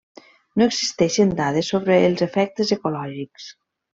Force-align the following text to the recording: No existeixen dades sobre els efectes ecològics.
No 0.61 0.67
existeixen 0.71 1.33
dades 1.41 1.69
sobre 1.75 1.99
els 2.07 2.25
efectes 2.29 2.75
ecològics. 2.79 3.49